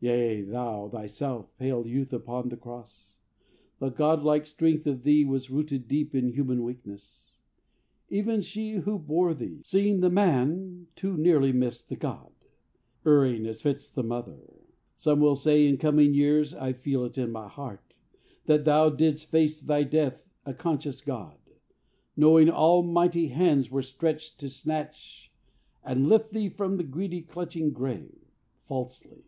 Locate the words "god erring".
11.96-13.44